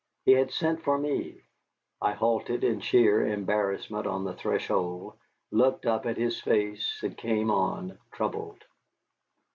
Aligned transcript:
He 0.25 0.31
had 0.31 0.49
sent 0.49 0.81
for 0.81 0.97
me. 0.97 1.43
I 2.01 2.13
halted 2.13 2.63
in 2.63 2.79
sheer 2.79 3.23
embarrassment 3.27 4.07
on 4.07 4.23
the 4.23 4.33
threshold, 4.33 5.13
looked 5.51 5.85
up 5.85 6.07
at 6.07 6.17
his 6.17 6.41
face, 6.41 7.03
and 7.03 7.15
came 7.15 7.51
on, 7.51 7.99
troubled. 8.11 8.65